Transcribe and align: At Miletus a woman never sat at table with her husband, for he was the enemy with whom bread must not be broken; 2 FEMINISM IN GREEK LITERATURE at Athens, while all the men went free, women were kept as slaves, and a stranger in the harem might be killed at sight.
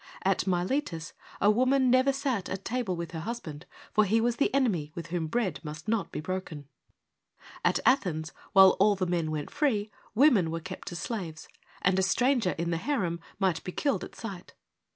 At 0.23 0.47
Miletus 0.47 1.13
a 1.39 1.51
woman 1.51 1.91
never 1.91 2.11
sat 2.11 2.49
at 2.49 2.65
table 2.65 2.95
with 2.95 3.11
her 3.11 3.19
husband, 3.19 3.67
for 3.93 4.03
he 4.03 4.19
was 4.19 4.37
the 4.37 4.51
enemy 4.51 4.91
with 4.95 5.09
whom 5.13 5.27
bread 5.27 5.59
must 5.61 5.87
not 5.87 6.11
be 6.11 6.19
broken; 6.19 6.61
2 6.61 6.63
FEMINISM 6.63 7.03
IN 7.05 7.61
GREEK 7.61 7.67
LITERATURE 7.67 7.89
at 7.91 7.91
Athens, 7.99 8.31
while 8.53 8.69
all 8.79 8.95
the 8.95 9.05
men 9.05 9.29
went 9.29 9.51
free, 9.51 9.91
women 10.15 10.49
were 10.49 10.59
kept 10.59 10.91
as 10.91 10.97
slaves, 10.97 11.47
and 11.83 11.99
a 11.99 12.01
stranger 12.01 12.55
in 12.57 12.71
the 12.71 12.77
harem 12.77 13.19
might 13.37 13.63
be 13.63 13.71
killed 13.71 14.03
at 14.03 14.15
sight. 14.15 14.55